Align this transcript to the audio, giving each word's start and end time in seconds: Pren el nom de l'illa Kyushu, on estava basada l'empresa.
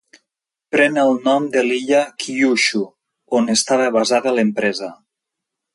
Pren 0.75 0.95
el 1.01 1.11
nom 1.27 1.45
de 1.57 1.63
l'illa 1.67 2.01
Kyushu, 2.23 2.83
on 3.41 3.55
estava 3.59 3.95
basada 4.01 4.35
l'empresa. 4.39 4.93